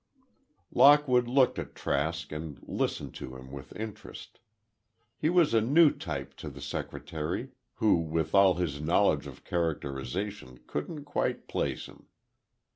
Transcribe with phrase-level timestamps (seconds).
[0.73, 4.39] Lockwood looked at Trask and listened to him with interest.
[5.15, 10.61] He was a new type to the secretary, who with all his knowledge of characterization
[10.65, 12.07] couldn't quite place him.